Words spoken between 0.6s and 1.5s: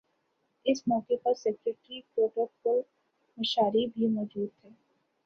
اس موقع پر